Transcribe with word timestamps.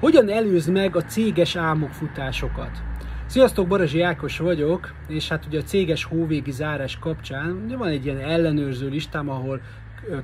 hogyan 0.00 0.30
előz 0.30 0.66
meg 0.66 0.96
a 0.96 1.04
céges 1.04 1.56
álmokfutásokat. 1.56 2.70
Sziasztok, 3.26 3.66
Barazsi 3.66 4.00
Ákos 4.00 4.38
vagyok, 4.38 4.94
és 5.08 5.28
hát 5.28 5.46
ugye 5.46 5.58
a 5.58 5.62
céges 5.62 6.04
hóvégi 6.04 6.50
zárás 6.50 6.98
kapcsán 6.98 7.62
ugye 7.64 7.76
van 7.76 7.88
egy 7.88 8.04
ilyen 8.04 8.18
ellenőrző 8.18 8.88
listám, 8.88 9.28
ahol 9.28 9.60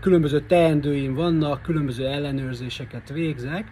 különböző 0.00 0.40
teendőim 0.40 1.14
vannak, 1.14 1.62
különböző 1.62 2.06
ellenőrzéseket 2.06 3.08
végzek, 3.08 3.70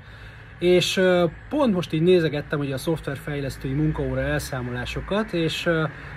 és 0.63 1.01
pont 1.49 1.75
most 1.75 1.93
így 1.93 2.03
nézegettem 2.03 2.61
ugye 2.61 2.75
a 2.75 2.79
szoftverfejlesztői 2.79 3.73
munkaóra 3.73 4.21
elszámolásokat, 4.21 5.33
és 5.33 5.69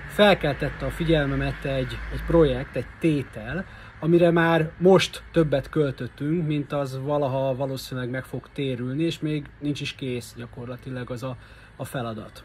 felkeltette 0.08 0.86
a 0.86 0.90
figyelmemet 0.90 1.66
egy, 1.66 1.98
egy 2.14 2.24
projekt, 2.28 2.76
egy 2.76 2.86
tétel, 3.00 3.66
amire 4.00 4.32
már 4.32 4.72
most 4.78 5.24
többet 5.32 5.70
költöttünk, 5.70 6.48
mint 6.48 6.74
az 6.74 7.00
valaha 7.04 7.56
valószínűleg 7.56 8.10
meg 8.10 8.24
fog 8.24 8.50
térülni, 8.54 9.04
és 9.04 9.20
még 9.20 9.46
nincs 9.60 9.82
is 9.82 9.94
kész 9.96 10.34
gyakorlatilag 10.38 11.12
az 11.12 11.24
a, 11.24 11.38
a 11.76 11.86
feladat. 11.86 12.44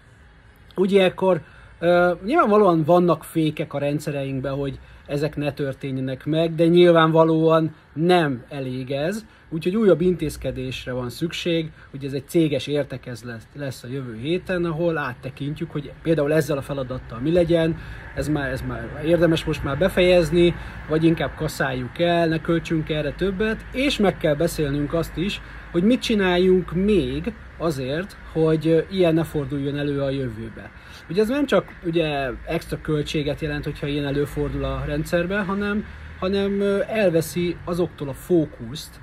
Ugye 0.74 1.04
ekkor 1.04 1.42
uh, 1.80 2.18
nyilvánvalóan 2.24 2.84
vannak 2.84 3.24
fékek 3.24 3.74
a 3.74 3.78
rendszereinkben, 3.78 4.54
hogy 4.54 4.78
ezek 5.10 5.36
ne 5.36 5.52
történjenek 5.52 6.24
meg, 6.24 6.54
de 6.54 6.66
nyilvánvalóan 6.66 7.74
nem 7.92 8.44
elég 8.48 8.90
ez, 8.90 9.24
úgyhogy 9.48 9.76
újabb 9.76 10.00
intézkedésre 10.00 10.92
van 10.92 11.10
szükség, 11.10 11.70
hogy 11.90 12.04
ez 12.04 12.12
egy 12.12 12.28
céges 12.28 12.66
értekez 12.66 13.22
lesz, 13.22 13.48
lesz 13.54 13.82
a 13.82 13.88
jövő 13.88 14.18
héten, 14.22 14.64
ahol 14.64 14.98
áttekintjük, 14.98 15.70
hogy 15.70 15.92
például 16.02 16.32
ezzel 16.32 16.58
a 16.58 16.62
feladattal 16.62 17.18
mi 17.18 17.32
legyen, 17.32 17.76
ez 18.16 18.28
már, 18.28 18.50
ez 18.50 18.62
már 18.68 19.02
érdemes 19.04 19.44
most 19.44 19.64
már 19.64 19.78
befejezni, 19.78 20.54
vagy 20.88 21.04
inkább 21.04 21.34
kaszáljuk 21.36 21.98
el, 21.98 22.28
ne 22.28 22.40
költsünk 22.40 22.88
erre 22.88 23.12
többet, 23.12 23.64
és 23.72 23.98
meg 23.98 24.16
kell 24.16 24.34
beszélnünk 24.34 24.94
azt 24.94 25.16
is, 25.16 25.40
hogy 25.70 25.82
mit 25.82 26.00
csináljunk 26.00 26.72
még 26.72 27.32
azért, 27.60 28.16
hogy 28.32 28.86
ilyen 28.90 29.14
ne 29.14 29.24
forduljon 29.24 29.78
elő 29.78 30.00
a 30.00 30.10
jövőbe. 30.10 30.70
Ugye 31.08 31.22
ez 31.22 31.28
nem 31.28 31.46
csak 31.46 31.64
ugye 31.84 32.30
extra 32.46 32.80
költséget 32.80 33.40
jelent, 33.40 33.64
hogyha 33.64 33.86
ilyen 33.86 34.06
előfordul 34.06 34.64
a 34.64 34.82
rendszerbe, 34.86 35.40
hanem, 35.40 35.84
hanem 36.18 36.62
elveszi 36.88 37.56
azoktól 37.64 38.08
a 38.08 38.14
fókuszt, 38.14 39.00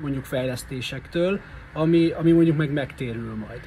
mondjuk 0.00 0.24
fejlesztésektől, 0.24 1.40
ami, 1.72 2.10
ami 2.10 2.32
mondjuk 2.32 2.56
meg 2.56 2.72
megtérül 2.72 3.34
majd. 3.34 3.60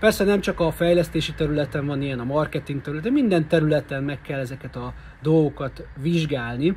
Persze 0.00 0.24
nem 0.24 0.40
csak 0.40 0.60
a 0.60 0.70
fejlesztési 0.70 1.32
területen 1.34 1.86
van 1.86 2.02
ilyen, 2.02 2.20
a 2.20 2.24
marketing 2.24 2.80
területen, 2.80 3.12
minden 3.12 3.48
területen 3.48 4.02
meg 4.02 4.20
kell 4.22 4.38
ezeket 4.38 4.76
a 4.76 4.94
dolgokat 5.22 5.86
vizsgálni, 6.02 6.76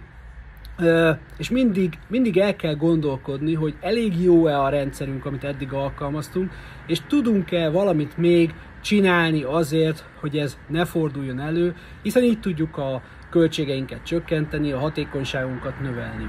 és 1.38 1.50
mindig, 1.50 2.00
mindig 2.08 2.38
el 2.38 2.56
kell 2.56 2.76
gondolkodni, 2.76 3.54
hogy 3.54 3.76
elég 3.82 4.22
jó-e 4.22 4.60
a 4.60 4.70
rendszerünk, 4.70 5.26
amit 5.26 5.44
eddig 5.44 5.74
alkalmaztunk, 5.74 6.52
és 6.88 7.02
tudunk-e 7.08 7.70
valamit 7.70 8.18
még 8.18 8.54
csinálni 8.82 9.44
azért, 9.44 10.06
hogy 10.20 10.38
ez 10.38 10.58
ne 10.68 10.86
forduljon 10.86 11.40
elő, 11.40 11.76
hiszen 12.02 12.24
így 12.24 12.40
tudjuk 12.40 12.78
a 12.78 13.02
költségeinket 13.30 14.04
csökkenteni, 14.04 14.72
a 14.72 14.80
hatékonyságunkat 14.80 15.80
növelni. 15.82 16.28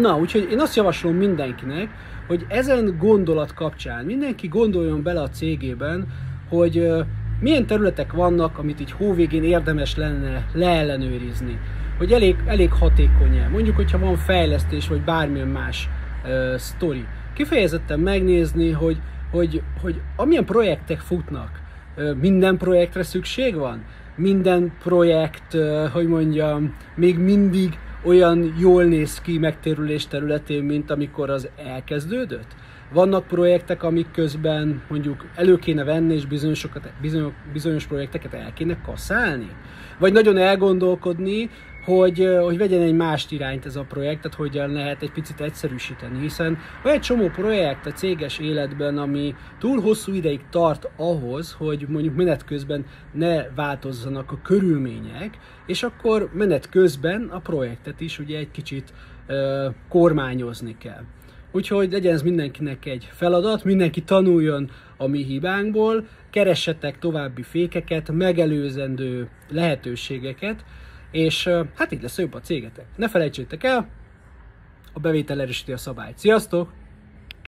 Na, 0.00 0.18
úgyhogy 0.18 0.48
én 0.50 0.60
azt 0.60 0.76
javaslom 0.76 1.14
mindenkinek, 1.14 1.88
hogy 2.26 2.46
ezen 2.48 2.96
gondolat 2.98 3.54
kapcsán 3.54 4.04
mindenki 4.04 4.48
gondoljon 4.48 5.02
bele 5.02 5.20
a 5.20 5.28
cégében, 5.28 6.06
hogy 6.48 6.88
milyen 7.40 7.66
területek 7.66 8.12
vannak, 8.12 8.58
amit 8.58 8.80
így 8.80 8.90
hóvégén 8.90 9.44
érdemes 9.44 9.96
lenne 9.96 10.46
leellenőrizni. 10.52 11.58
Hogy 11.98 12.12
elég, 12.12 12.36
elég 12.46 12.72
hatékony 12.72 13.36
-e. 13.36 13.48
Mondjuk, 13.48 13.76
hogyha 13.76 13.98
van 13.98 14.16
fejlesztés, 14.16 14.88
vagy 14.88 15.00
bármilyen 15.00 15.48
más 15.48 15.88
uh, 16.24 16.56
sztori. 16.56 17.04
Kifejezetten 17.34 18.00
megnézni, 18.00 18.70
hogy, 18.70 18.98
hogy, 19.30 19.62
hogy 19.80 20.00
amilyen 20.16 20.44
projektek 20.44 20.98
futnak, 20.98 21.60
uh, 21.96 22.14
minden 22.14 22.56
projektre 22.56 23.02
szükség 23.02 23.54
van? 23.54 23.84
Minden 24.16 24.72
projekt, 24.82 25.54
uh, 25.54 25.88
hogy 25.88 26.06
mondjam, 26.06 26.74
még 26.94 27.18
mindig 27.18 27.78
olyan 28.04 28.54
jól 28.58 28.84
néz 28.84 29.20
ki 29.20 29.38
megtérülés 29.38 30.06
területén, 30.06 30.64
mint 30.64 30.90
amikor 30.90 31.30
az 31.30 31.48
elkezdődött? 31.56 32.54
Vannak 32.92 33.26
projektek, 33.26 33.82
amik 33.82 34.10
közben 34.10 34.82
mondjuk 34.88 35.24
elő 35.34 35.56
kéne 35.56 35.84
venni, 35.84 36.14
és 36.14 36.26
bizonyosokat, 36.26 36.92
bizonyos, 37.00 37.32
bizonyos 37.52 37.86
projekteket 37.86 38.34
el 38.34 38.52
kéne 38.54 38.76
kaszálni? 38.84 39.50
Vagy 39.98 40.12
nagyon 40.12 40.36
elgondolkodni, 40.36 41.50
hogy, 41.86 42.28
hogy 42.42 42.58
vegyen 42.58 42.80
egy 42.80 42.94
más 42.94 43.26
irányt 43.28 43.66
ez 43.66 43.76
a 43.76 43.84
projekt, 43.88 44.22
tehát 44.22 44.36
hogyan 44.36 44.70
lehet 44.70 45.02
egy 45.02 45.12
picit 45.12 45.40
egyszerűsíteni, 45.40 46.20
hiszen 46.20 46.58
van 46.82 46.92
egy 46.92 47.00
csomó 47.00 47.28
projekt 47.28 47.86
a 47.86 47.92
céges 47.92 48.38
életben, 48.38 48.98
ami 48.98 49.34
túl 49.58 49.80
hosszú 49.80 50.12
ideig 50.12 50.40
tart 50.50 50.88
ahhoz, 50.96 51.52
hogy 51.58 51.86
mondjuk 51.88 52.16
menet 52.16 52.44
közben 52.44 52.84
ne 53.12 53.48
változzanak 53.48 54.32
a 54.32 54.38
körülmények, 54.42 55.38
és 55.66 55.82
akkor 55.82 56.30
menet 56.32 56.68
közben 56.68 57.28
a 57.30 57.38
projektet 57.38 58.00
is 58.00 58.18
ugye 58.18 58.38
egy 58.38 58.50
kicsit 58.50 58.92
ö, 59.26 59.68
kormányozni 59.88 60.76
kell. 60.78 61.02
Úgyhogy 61.52 61.92
legyen 61.92 62.14
ez 62.14 62.22
mindenkinek 62.22 62.86
egy 62.86 63.08
feladat, 63.12 63.64
mindenki 63.64 64.02
tanuljon 64.02 64.70
a 64.96 65.06
mi 65.06 65.24
hibánkból, 65.24 66.06
keressetek 66.30 66.98
további 66.98 67.42
fékeket, 67.42 68.10
megelőzendő 68.10 69.28
lehetőségeket, 69.50 70.64
és 71.10 71.48
hát 71.74 71.92
így 71.92 72.02
lesz 72.02 72.18
jobb 72.18 72.34
a 72.34 72.40
cégetek. 72.40 72.86
Ne 72.96 73.08
felejtsétek 73.08 73.64
el, 73.64 73.88
a 74.92 75.00
bevétel 75.00 75.40
erősíti 75.40 75.72
a 75.72 75.76
szabályt. 75.76 76.18
Sziasztok! 76.18 76.72